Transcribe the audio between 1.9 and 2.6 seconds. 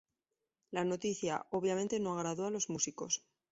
no agradó a